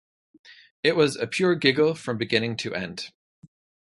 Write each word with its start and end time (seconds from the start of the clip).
It 0.81 0.95
was 0.95 1.15
a 1.15 1.27
pure 1.27 1.53
giggle 1.53 1.93
from 1.93 2.17
beginning 2.17 2.57
to 2.57 2.73
end. 2.73 3.11